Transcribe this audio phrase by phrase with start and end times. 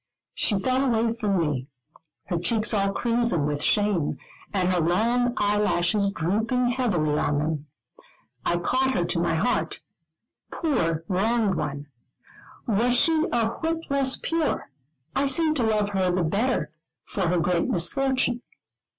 [0.33, 1.67] She fell away from me,
[2.25, 4.17] her cheeks all crimson with shame,
[4.51, 7.67] and her long eyelashes drooping heavily on them.
[8.43, 9.81] I caught her to my heart:
[10.49, 11.85] poor wronged one,
[12.65, 14.71] was she a whit less pure?
[15.15, 16.71] I seemed to love her the better,
[17.05, 18.41] for her great misfortune.